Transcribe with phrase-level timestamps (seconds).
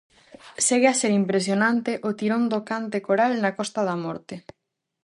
[0.67, 4.35] Segue a ser impresionante o tirón do cante coral na Costa da Morte.